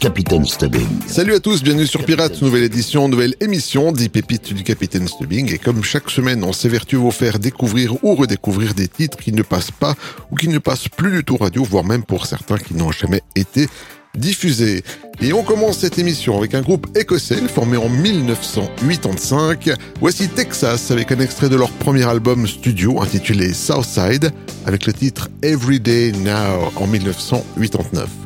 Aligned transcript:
Capitaine 0.00 0.44
Stubbing. 0.44 0.86
Salut 1.06 1.34
à 1.34 1.40
tous, 1.40 1.62
bienvenue 1.62 1.86
sur 1.86 2.04
Pirates, 2.04 2.40
nouvelle 2.42 2.64
édition, 2.64 3.08
nouvelle 3.08 3.34
émission, 3.40 3.92
10 3.92 4.08
pépites 4.10 4.52
du 4.52 4.62
Capitaine 4.62 5.08
Stubbing. 5.08 5.52
Et 5.52 5.58
comme 5.58 5.82
chaque 5.82 6.10
semaine, 6.10 6.44
on 6.44 6.52
s'évertue 6.52 6.96
vous 6.96 7.10
faire 7.10 7.38
découvrir 7.38 8.04
ou 8.04 8.14
redécouvrir 8.14 8.74
des 8.74 8.88
titres 8.88 9.16
qui 9.16 9.32
ne 9.32 9.42
passent 9.42 9.70
pas 9.70 9.94
ou 10.30 10.36
qui 10.36 10.48
ne 10.48 10.58
passent 10.58 10.88
plus 10.88 11.10
du 11.10 11.24
tout 11.24 11.36
radio, 11.36 11.64
voire 11.64 11.84
même 11.84 12.04
pour 12.04 12.26
certains 12.26 12.58
qui 12.58 12.74
n'ont 12.74 12.92
jamais 12.92 13.22
été 13.34 13.68
diffusés. 14.14 14.82
Et 15.20 15.32
on 15.32 15.42
commence 15.42 15.78
cette 15.78 15.98
émission 15.98 16.36
avec 16.36 16.54
un 16.54 16.62
groupe 16.62 16.86
écossais 16.96 17.36
formé 17.48 17.76
en 17.76 17.88
1985. 17.88 19.70
Voici 20.00 20.28
Texas 20.28 20.90
avec 20.90 21.12
un 21.12 21.20
extrait 21.20 21.48
de 21.48 21.56
leur 21.56 21.70
premier 21.70 22.04
album 22.04 22.46
studio 22.46 23.00
intitulé 23.00 23.52
Southside 23.52 24.30
avec 24.66 24.86
le 24.86 24.92
titre 24.92 25.28
Everyday 25.42 26.12
Now 26.12 26.72
en 26.76 26.86
1989. 26.86 28.25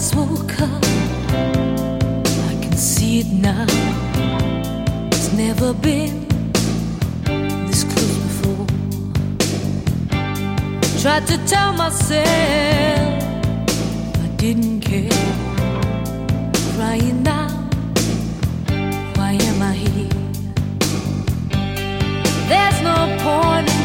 Just 0.00 0.14
woke 0.14 0.60
up, 0.62 0.84
I 2.48 2.54
can 2.62 2.74
see 2.74 3.20
it 3.20 3.26
now. 3.26 3.66
It's 5.12 5.30
never 5.34 5.74
been 5.74 6.26
this 7.66 7.84
close 7.84 8.16
before. 8.26 8.66
Tried 11.02 11.26
to 11.26 11.36
tell 11.46 11.74
myself 11.74 12.24
I 14.24 14.28
didn't 14.38 14.80
care. 14.80 15.10
Crying 16.76 17.22
now, 17.22 17.48
why 19.16 19.32
am 19.32 19.60
I 19.60 19.74
here? 19.74 20.08
There's 22.48 22.80
no 22.80 22.96
point 23.20 23.79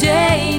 day 0.00 0.49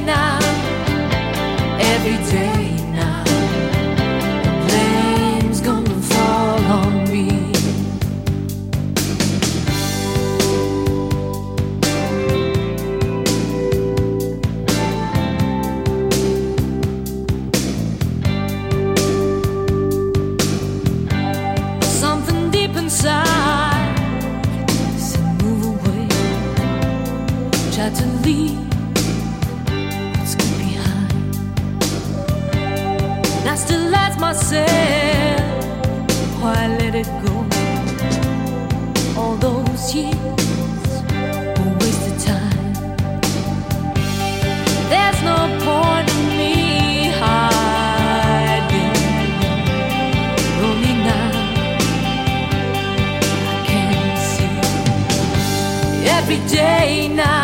day 56.52 57.08
now, 57.08 57.41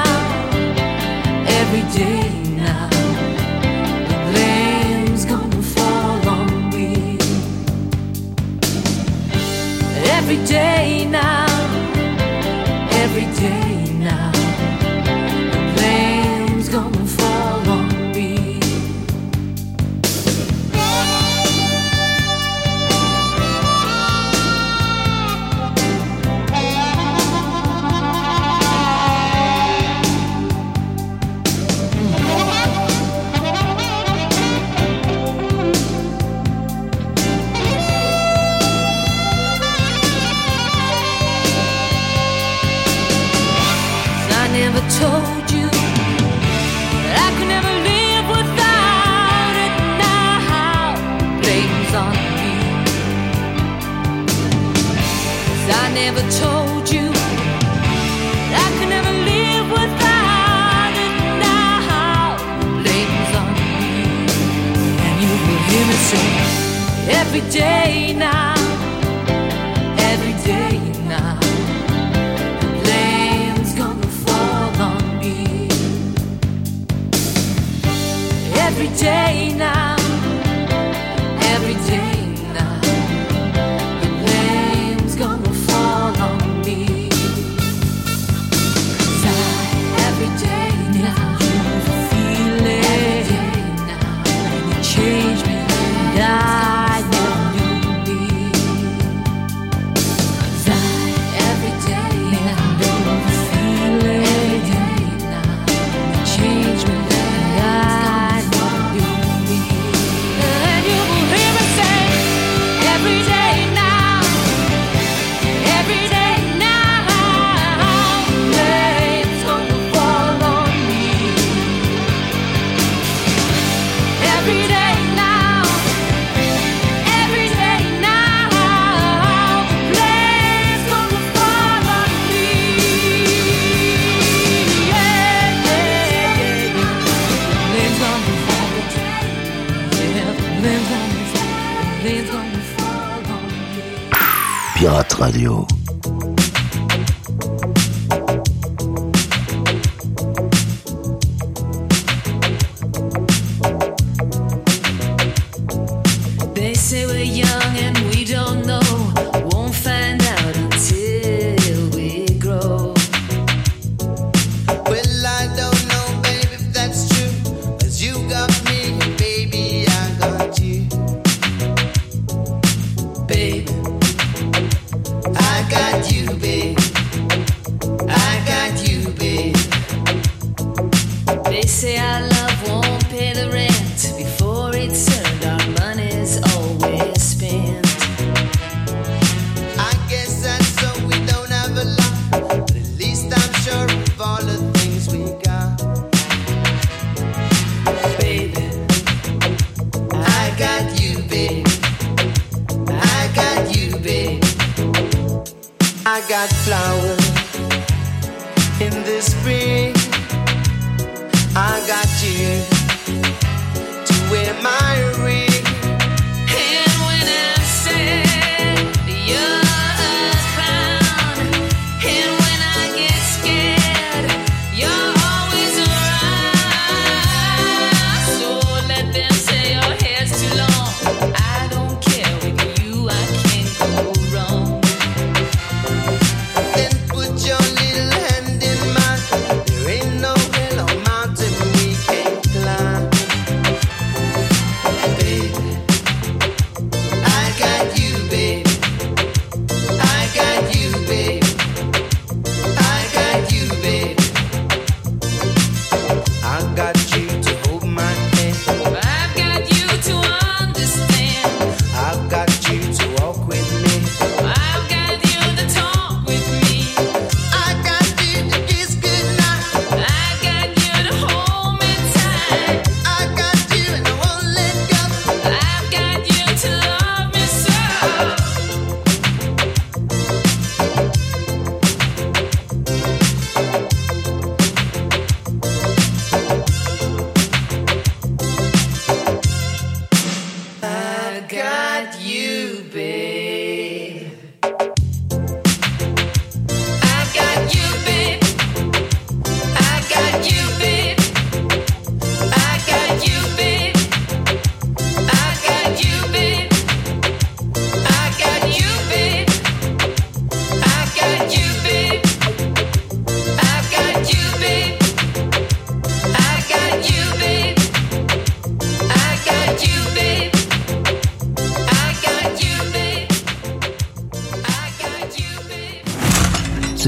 every 67.37 67.51
day 67.51 68.13
now, 68.13 68.36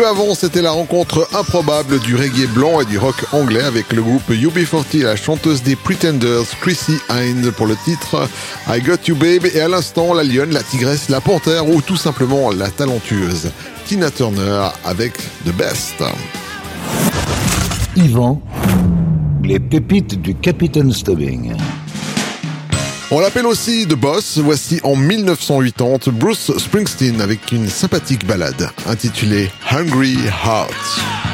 peu 0.00 0.06
avant, 0.06 0.34
c'était 0.34 0.62
la 0.62 0.70
rencontre 0.70 1.28
improbable 1.34 1.98
du 1.98 2.16
reggae 2.16 2.46
blanc 2.54 2.80
et 2.80 2.86
du 2.86 2.96
rock 2.96 3.16
anglais 3.32 3.62
avec 3.62 3.92
le 3.92 4.00
groupe 4.00 4.30
UB40, 4.30 5.02
la 5.02 5.14
chanteuse 5.14 5.62
des 5.62 5.76
Pretenders, 5.76 6.46
Chrissy 6.62 6.96
Hines, 7.10 7.52
pour 7.52 7.66
le 7.66 7.76
titre 7.84 8.26
I 8.66 8.80
Got 8.80 9.08
You 9.08 9.14
Babe, 9.14 9.44
et 9.52 9.60
à 9.60 9.68
l'instant, 9.68 10.14
la 10.14 10.22
lionne, 10.22 10.52
la 10.52 10.62
tigresse, 10.62 11.10
la 11.10 11.20
panthère 11.20 11.68
ou 11.68 11.82
tout 11.82 11.96
simplement 11.96 12.50
la 12.50 12.70
talentueuse 12.70 13.50
Tina 13.84 14.10
Turner 14.10 14.68
avec 14.86 15.18
The 15.44 15.52
Best. 15.54 16.02
Yvan, 17.94 18.40
les 19.44 19.60
pépites 19.60 20.18
du 20.18 20.34
Capitaine 20.34 20.94
Stubbing. 20.94 21.52
On 23.12 23.18
l'appelle 23.18 23.46
aussi 23.46 23.86
The 23.88 23.94
Boss. 23.94 24.38
Voici 24.38 24.78
en 24.84 24.94
1980 24.94 26.12
Bruce 26.12 26.56
Springsteen 26.58 27.20
avec 27.20 27.50
une 27.50 27.68
sympathique 27.68 28.24
ballade 28.24 28.70
intitulée 28.86 29.50
Hungry 29.68 30.16
Heart. 30.44 31.29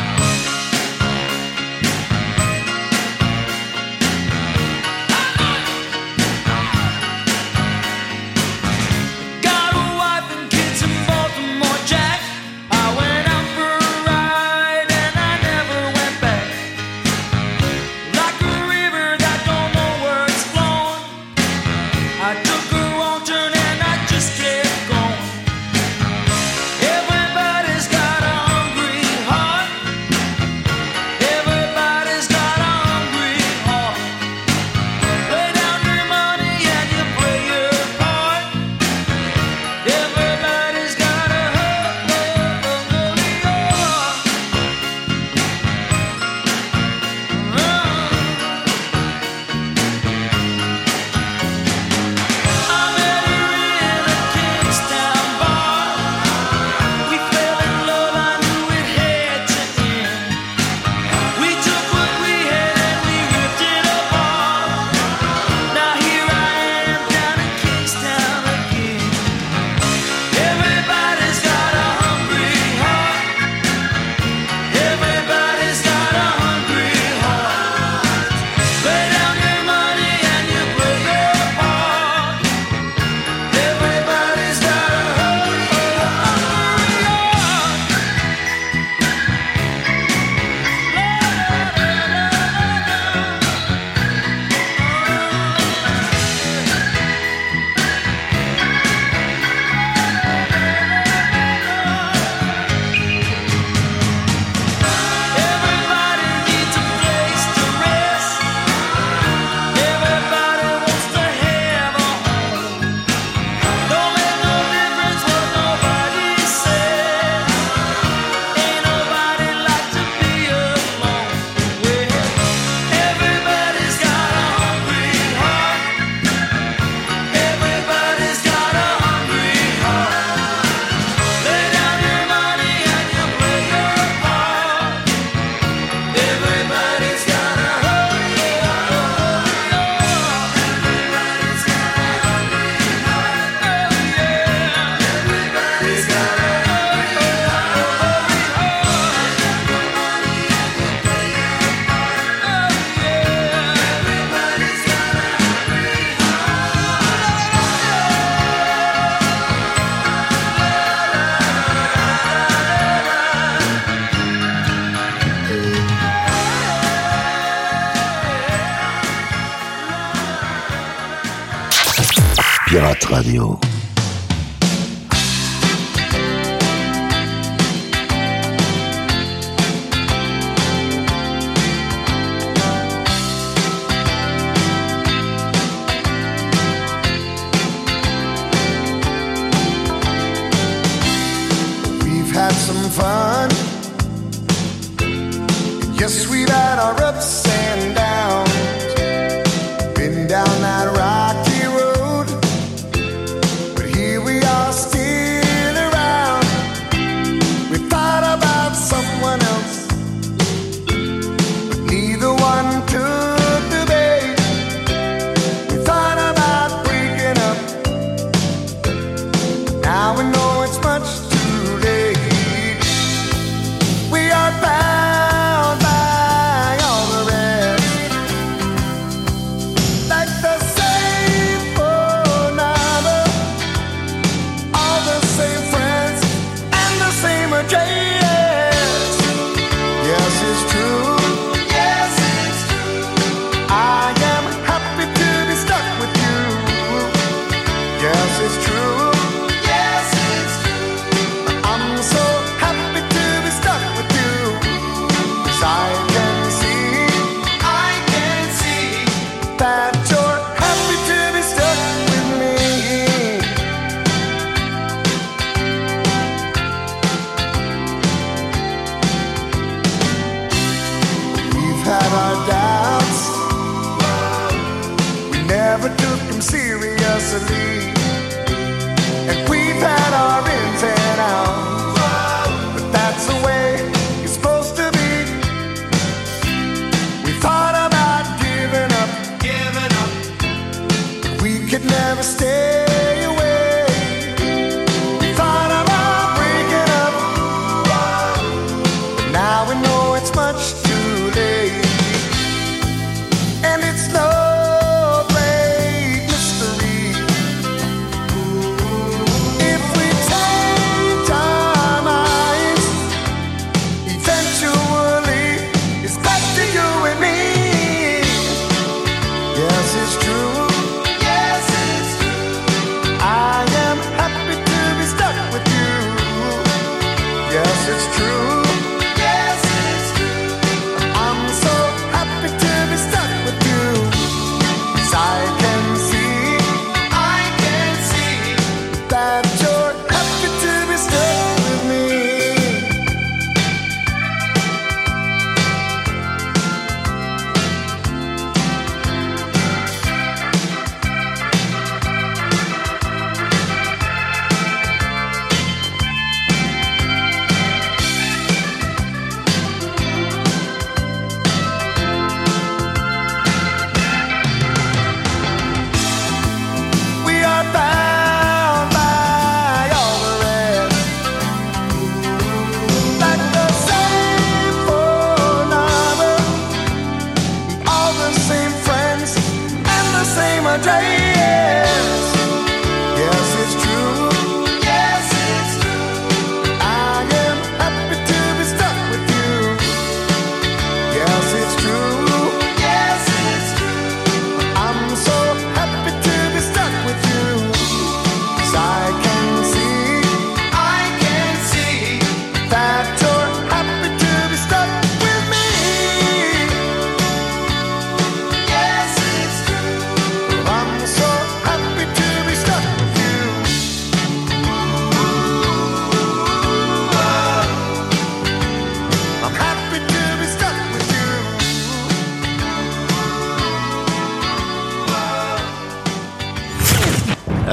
Pirate 172.66 173.06
Radio. 173.10 173.75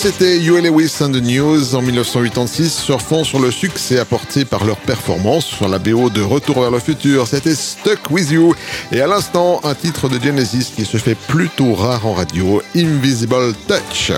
c'était 0.00 0.38
You 0.38 0.56
Lewis 0.56 0.96
and 1.02 1.10
the 1.10 1.22
News 1.22 1.74
en 1.74 1.82
1986, 1.82 2.72
surfant 2.72 3.22
sur 3.22 3.38
le 3.38 3.50
succès 3.50 3.98
apporté 3.98 4.46
par 4.46 4.64
leur 4.64 4.78
performance 4.78 5.44
sur 5.44 5.68
la 5.68 5.78
BO 5.78 6.08
de 6.08 6.22
Retour 6.22 6.60
vers 6.60 6.70
le 6.70 6.78
futur. 6.78 7.26
C'était 7.26 7.54
Stuck 7.54 8.10
With 8.10 8.30
You. 8.30 8.54
Et 8.92 9.02
à 9.02 9.06
l'instant, 9.06 9.60
un 9.62 9.74
titre 9.74 10.08
de 10.08 10.18
Genesis 10.18 10.72
qui 10.74 10.86
se 10.86 10.96
fait 10.96 11.14
plutôt 11.14 11.74
rare 11.74 12.06
en 12.06 12.14
radio, 12.14 12.62
Invisible 12.74 13.52
Touch. 13.68 14.12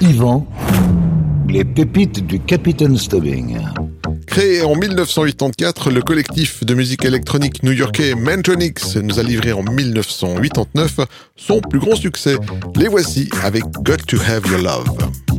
Yvan, 0.00 0.46
les 1.48 1.64
pépites 1.64 2.24
du 2.24 2.38
Capitaine 2.38 2.96
Stubbing. 2.96 3.58
Créé 4.30 4.62
en 4.62 4.76
1984, 4.76 5.90
le 5.90 6.02
collectif 6.02 6.64
de 6.64 6.74
musique 6.74 7.04
électronique 7.04 7.64
new-yorkais 7.64 8.14
Mantronics 8.14 8.94
nous 8.94 9.18
a 9.18 9.24
livré 9.24 9.52
en 9.52 9.64
1989 9.64 11.00
son 11.34 11.60
plus 11.60 11.80
grand 11.80 11.96
succès. 11.96 12.36
Les 12.76 12.86
voici 12.86 13.28
avec 13.42 13.64
Got 13.82 13.96
to 14.06 14.18
Have 14.20 14.46
Your 14.46 14.62
Love. 14.62 15.29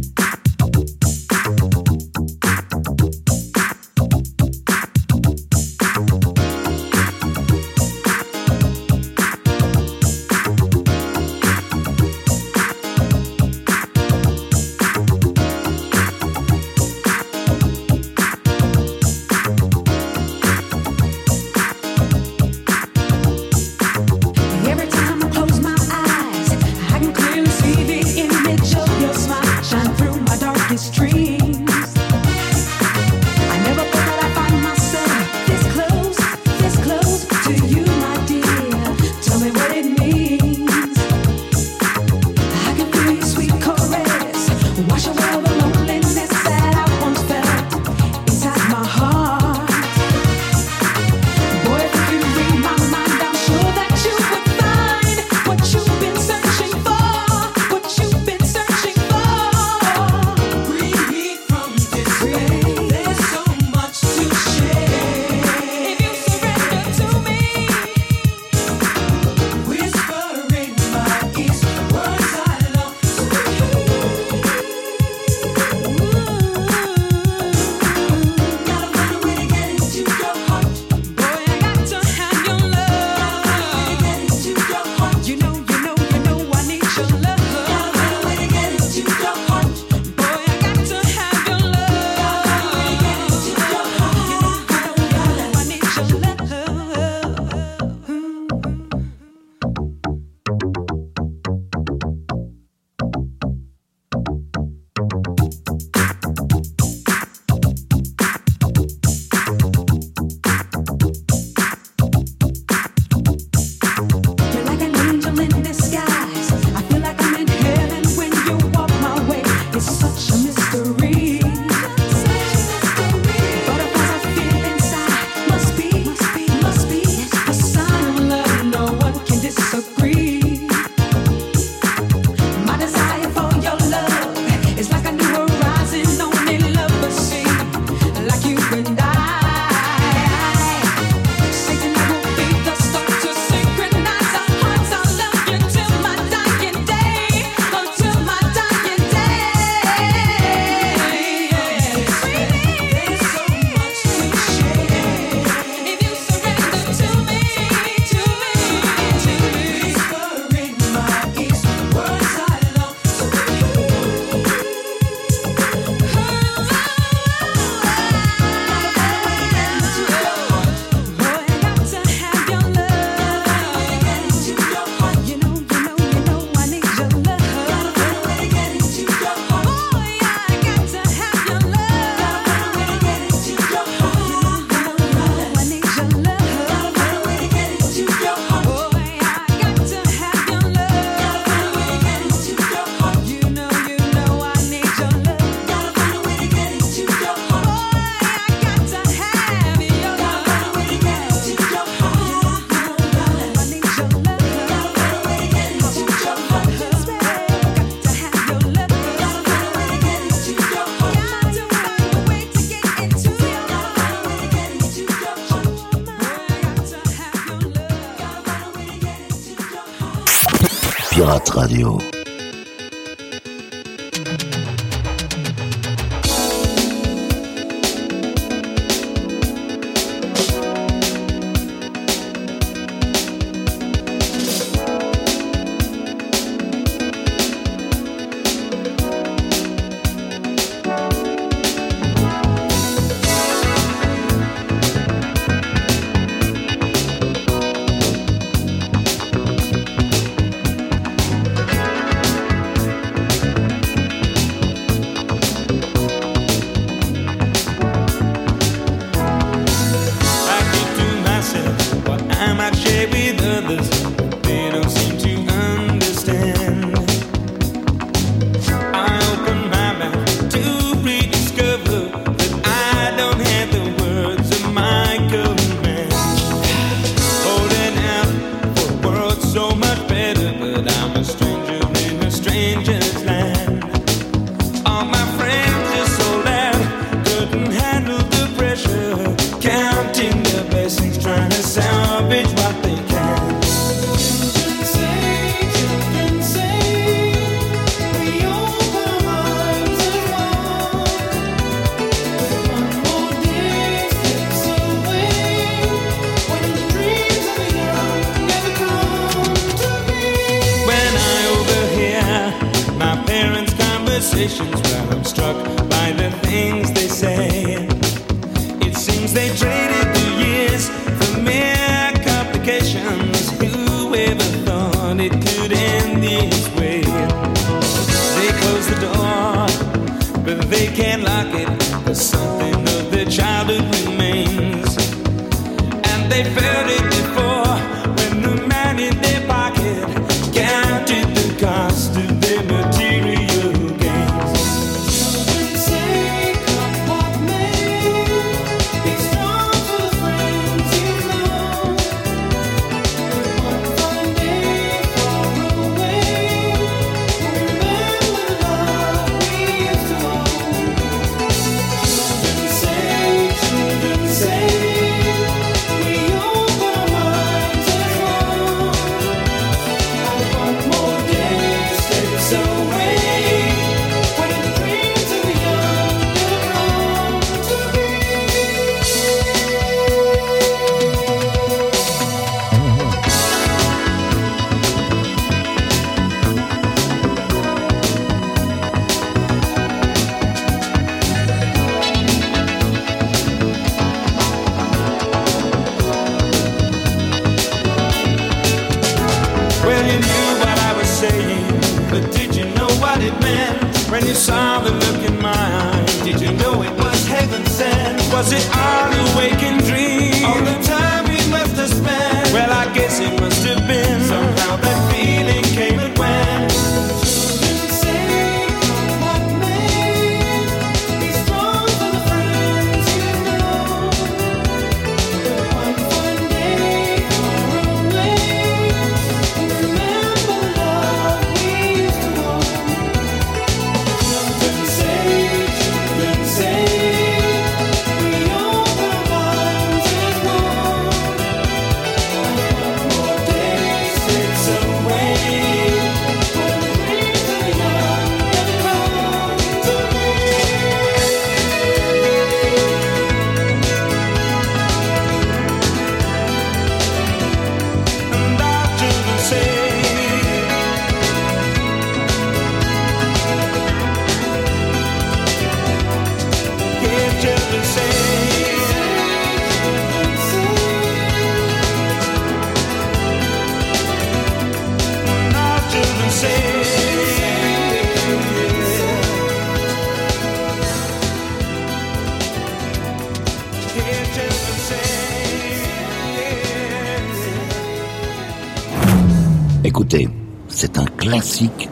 Pirate 221.22 221.54
Radio. 221.54 222.21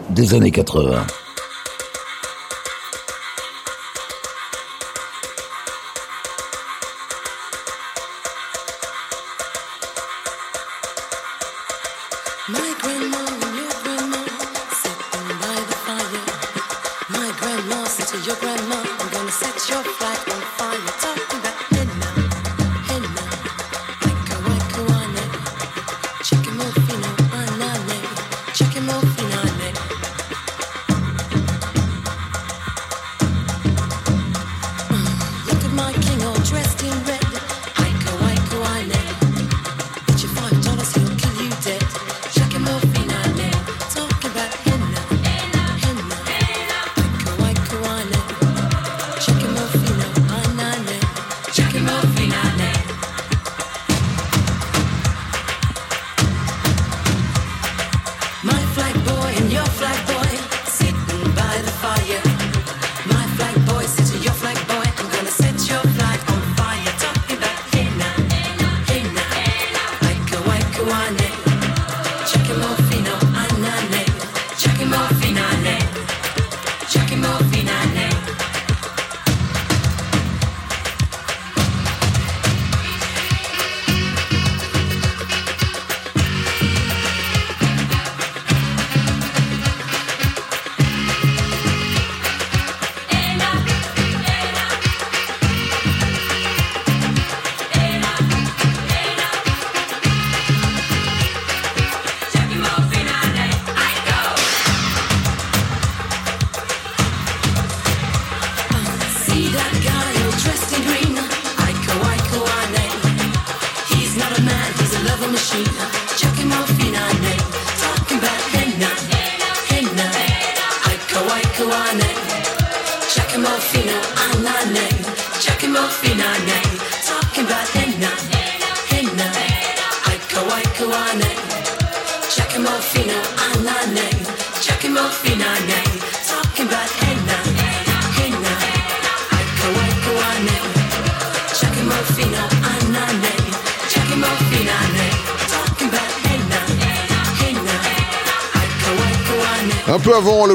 Des 0.10 0.34
années 0.34 0.52
80. 0.52 1.06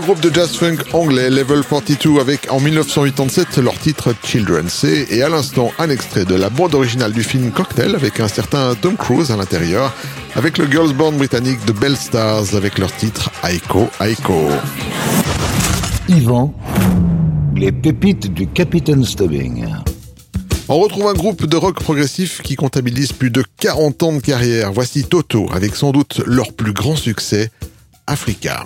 Groupe 0.05 0.21
de 0.21 0.35
jazz 0.35 0.55
funk 0.55 0.77
anglais 0.93 1.31
Level 1.31 1.63
42 1.65 2.21
avec 2.21 2.53
en 2.53 2.61
1987 2.61 3.57
leur 3.57 3.79
titre 3.79 4.15
Children 4.23 4.69
C 4.69 5.07
et 5.09 5.23
à 5.23 5.31
l'instant 5.31 5.73
un 5.79 5.89
extrait 5.89 6.27
de 6.27 6.35
la 6.35 6.51
bande 6.51 6.75
originale 6.75 7.13
du 7.13 7.23
film 7.23 7.51
Cocktail 7.51 7.95
avec 7.95 8.21
un 8.21 8.29
certain 8.29 8.75
Tom 8.75 8.99
Cruise 8.99 9.31
à 9.31 9.37
l'intérieur 9.37 9.95
avec 10.35 10.59
le 10.59 10.71
girls 10.71 10.93
band 10.93 11.13
britannique 11.13 11.65
de 11.65 11.73
Bell 11.73 11.97
Stars 11.97 12.55
avec 12.55 12.77
leur 12.79 12.95
titre 12.95 13.31
Aiko 13.49 13.89
Aiko. 13.99 14.49
Yvan, 16.11 16.53
les 17.57 17.73
pépites 17.73 18.31
du 18.35 18.47
Capitaine 18.47 19.07
Stubbing. 19.07 19.65
On 20.69 20.81
retrouve 20.81 21.07
un 21.07 21.15
groupe 21.15 21.47
de 21.47 21.57
rock 21.57 21.81
progressif 21.81 22.43
qui 22.43 22.57
comptabilise 22.57 23.13
plus 23.13 23.31
de 23.31 23.43
40 23.59 24.03
ans 24.03 24.13
de 24.13 24.21
carrière. 24.21 24.71
Voici 24.71 25.05
Toto 25.05 25.47
avec 25.51 25.75
sans 25.75 25.93
doute 25.93 26.21
leur 26.27 26.53
plus 26.53 26.75
grand 26.75 26.97
succès, 26.97 27.51
Africa. 28.07 28.65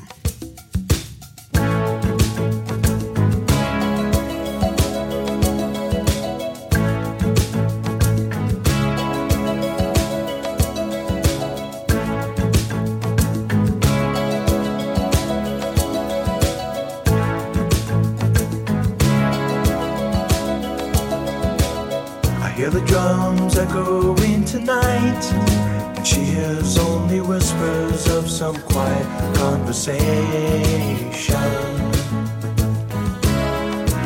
Conversation. 29.68 29.98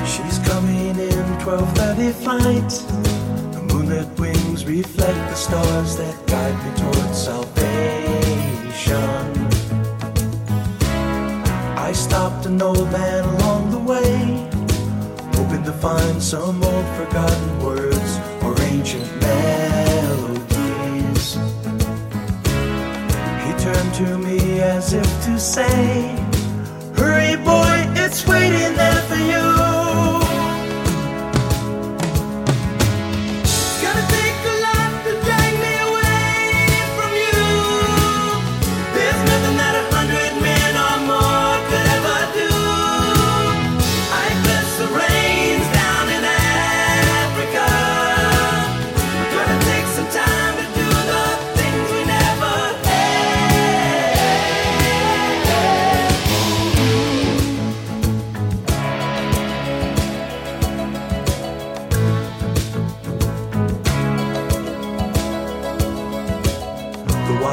She's 0.04 0.38
coming 0.40 0.98
in 0.98 1.38
12:30 1.38 2.12
flight. 2.24 2.70
The 3.52 3.62
moonlit 3.68 4.08
wings 4.18 4.64
reflect 4.66 5.22
the 5.30 5.36
stars 5.36 5.96
that 5.98 6.31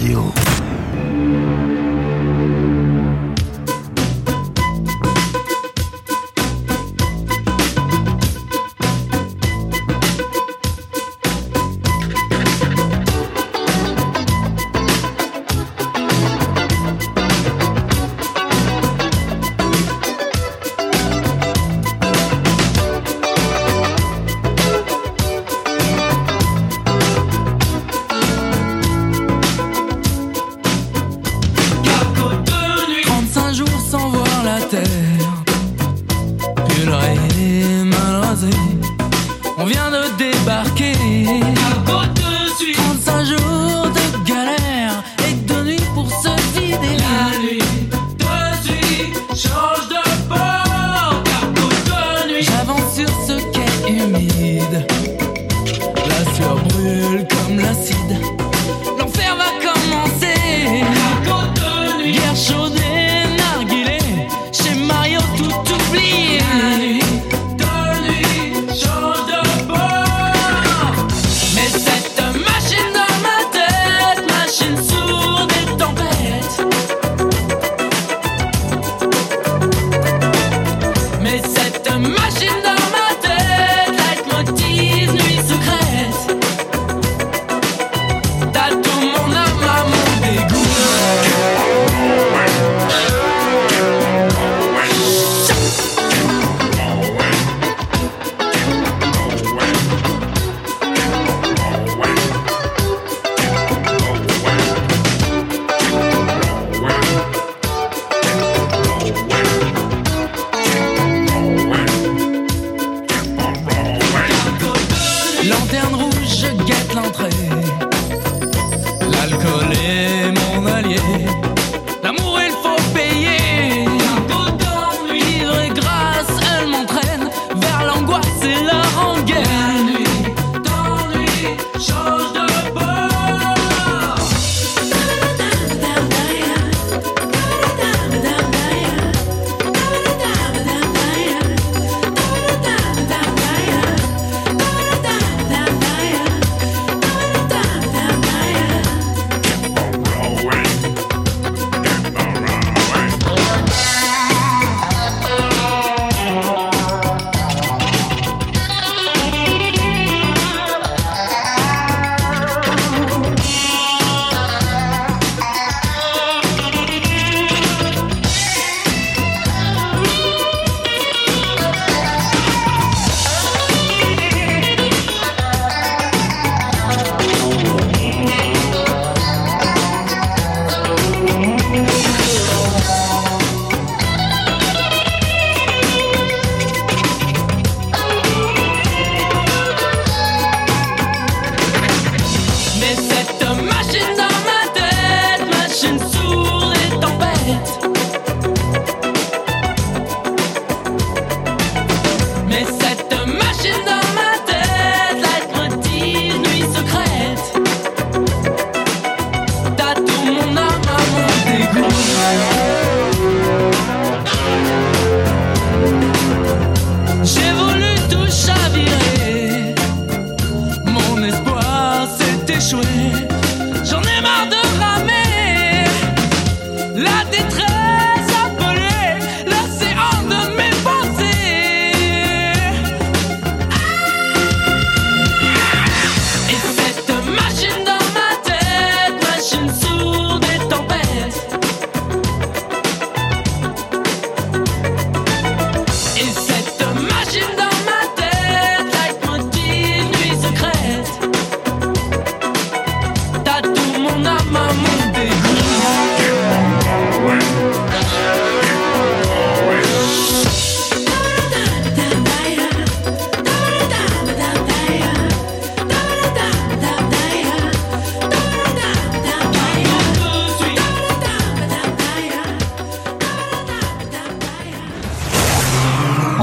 Radio. 0.00 0.39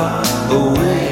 far 0.00 0.22
away. 0.50 1.09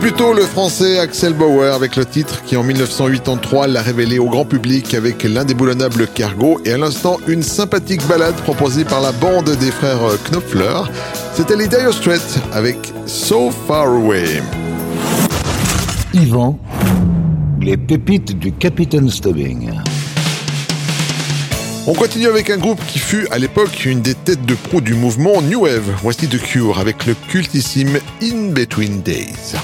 peu 0.00 0.08
plutôt 0.08 0.32
le 0.32 0.42
français 0.42 0.98
Axel 0.98 1.32
Bauer 1.32 1.74
avec 1.74 1.96
le 1.96 2.04
titre 2.04 2.42
qui 2.44 2.56
en 2.56 2.62
1983 2.62 3.68
l'a 3.68 3.82
révélé 3.82 4.18
au 4.18 4.28
grand 4.28 4.44
public 4.44 4.94
avec 4.94 5.22
l'indéboulonnable 5.22 6.06
Cargo 6.14 6.60
et 6.64 6.72
à 6.72 6.78
l'instant 6.78 7.18
une 7.26 7.42
sympathique 7.42 8.06
balade 8.06 8.34
proposée 8.36 8.84
par 8.84 9.00
la 9.00 9.12
bande 9.12 9.50
des 9.56 9.70
frères 9.70 10.00
Knopfler. 10.30 10.82
C'était 11.34 11.56
les 11.56 11.68
Dire 11.68 11.92
Straits 11.92 12.38
avec 12.52 12.76
So 13.06 13.50
Far 13.66 13.86
Away. 13.86 14.42
Yvan, 16.14 16.58
les 17.60 17.76
pépites 17.76 18.38
du 18.38 18.52
Capitaine 18.52 19.10
Stubbing. 19.10 19.70
On 21.86 21.94
continue 21.94 22.26
avec 22.26 22.50
un 22.50 22.58
groupe 22.58 22.84
qui 22.86 22.98
fut 22.98 23.26
à 23.30 23.38
l'époque 23.38 23.84
une 23.84 24.02
des 24.02 24.14
têtes 24.14 24.44
de 24.44 24.54
proue 24.54 24.80
du 24.80 24.94
mouvement 24.94 25.40
New 25.42 25.62
Wave. 25.62 25.90
Voici 26.02 26.28
The 26.28 26.38
Cure 26.38 26.78
avec 26.78 27.06
le 27.06 27.14
cultissime 27.28 27.98
In 28.22 28.52
Between 28.52 29.02
Days. 29.02 29.56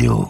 radio. 0.00 0.29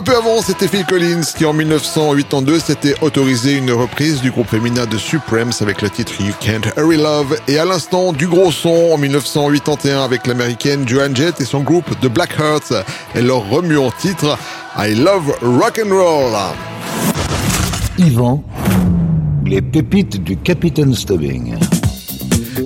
Un 0.00 0.02
peu 0.02 0.16
avant, 0.16 0.40
c'était 0.40 0.66
Phil 0.66 0.86
Collins 0.86 1.20
qui 1.36 1.44
en 1.44 1.52
1982 1.52 2.58
s'était 2.58 2.94
autorisé 3.02 3.58
une 3.58 3.70
reprise 3.70 4.22
du 4.22 4.30
groupe 4.30 4.46
féminin 4.46 4.86
de 4.86 4.96
Supremes 4.96 5.52
avec 5.60 5.82
le 5.82 5.90
titre 5.90 6.14
You 6.22 6.32
Can't 6.40 6.72
Hurry 6.78 6.96
Love 6.96 7.36
et 7.48 7.58
à 7.58 7.66
l'instant 7.66 8.14
du 8.14 8.26
gros 8.26 8.50
son 8.50 8.92
en 8.94 8.96
1981 8.96 10.02
avec 10.02 10.26
l'américaine 10.26 10.88
Joan 10.88 11.14
Jett 11.14 11.38
et 11.42 11.44
son 11.44 11.60
groupe 11.60 11.84
The 12.00 12.06
Black 12.06 12.30
Hearts 12.40 12.82
et 13.14 13.20
leur 13.20 13.46
remuant 13.50 13.90
titre 13.90 14.38
I 14.78 14.94
Love 14.94 15.36
Rock 15.42 15.82
and 15.84 15.94
Roll. 15.94 16.32
Yvan, 17.98 18.42
les 19.44 19.60
pépites 19.60 20.24
du 20.24 20.38
Capitaine 20.38 20.94
Stubbing. 20.94 21.58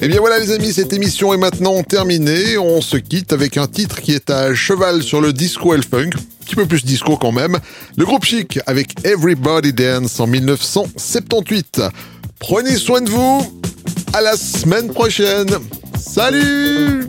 Et 0.05 0.07
Eh 0.07 0.11
bien 0.11 0.21
voilà 0.21 0.39
les 0.39 0.51
amis, 0.51 0.71
cette 0.71 0.93
émission 0.93 1.33
est 1.33 1.39
maintenant 1.39 1.83
terminée. 1.83 2.59
On 2.59 2.83
se 2.83 2.99
quitte 2.99 3.33
avec 3.33 3.57
un 3.57 3.67
titre 3.67 4.03
qui 4.03 4.13
est 4.13 4.29
à 4.29 4.55
cheval 4.55 5.03
sur 5.03 5.23
le 5.23 5.33
disco 5.33 5.73
et 5.73 5.79
le 5.79 5.83
funk. 5.83 6.11
Un 6.11 6.45
petit 6.45 6.57
peu 6.57 6.67
plus 6.67 6.85
disco 6.85 7.17
quand 7.17 7.33
même. 7.33 7.59
Le 7.97 8.05
groupe 8.05 8.23
Chic 8.23 8.61
avec 8.67 9.03
Everybody 9.03 9.73
Dance 9.73 10.21
en 10.21 10.27
1978. 10.27 11.81
Prenez 12.39 12.77
soin 12.77 13.01
de 13.01 13.09
vous. 13.09 13.63
À 14.13 14.21
la 14.21 14.37
semaine 14.37 14.93
prochaine. 14.93 15.49
Salut 15.99 17.09